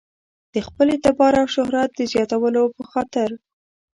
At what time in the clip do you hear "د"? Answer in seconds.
0.53-0.55, 1.95-2.01